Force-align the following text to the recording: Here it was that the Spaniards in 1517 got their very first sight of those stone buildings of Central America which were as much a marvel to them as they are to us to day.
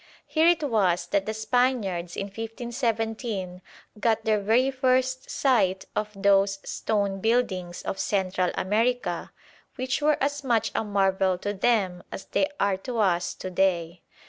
Here 0.25 0.47
it 0.47 0.63
was 0.63 1.05
that 1.05 1.27
the 1.27 1.33
Spaniards 1.35 2.15
in 2.17 2.23
1517 2.25 3.61
got 3.99 4.25
their 4.25 4.39
very 4.41 4.71
first 4.71 5.29
sight 5.29 5.85
of 5.95 6.09
those 6.15 6.57
stone 6.67 7.19
buildings 7.19 7.83
of 7.83 7.99
Central 7.99 8.49
America 8.55 9.31
which 9.75 10.01
were 10.01 10.17
as 10.19 10.43
much 10.43 10.71
a 10.73 10.83
marvel 10.83 11.37
to 11.37 11.53
them 11.53 12.01
as 12.11 12.25
they 12.25 12.47
are 12.59 12.77
to 12.77 12.97
us 12.97 13.35
to 13.35 13.51
day. 13.51 14.01